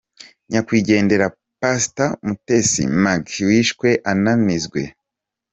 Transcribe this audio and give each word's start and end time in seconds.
Nyakwigendera 0.49 1.27
Pastor 1.61 2.09
Mutesi 2.25 2.83
Maggie 3.03 3.45
wishwe 3.49 3.87
anizwe 4.11 4.81